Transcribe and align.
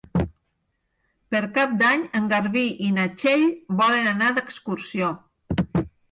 Per 1.33 1.41
Cap 1.57 1.73
d'Any 1.81 2.05
en 2.19 2.29
Garbí 2.31 2.63
i 2.85 2.89
na 2.95 3.05
Txell 3.23 3.43
volen 3.81 4.09
anar 4.13 4.31
d'excursió. 4.39 5.11